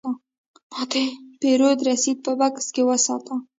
ما 0.71 0.81
د 0.91 0.93
پیرود 1.39 1.79
رسید 1.89 2.17
په 2.25 2.31
بکس 2.39 2.67
کې 2.75 2.83
وساته. 2.85 3.33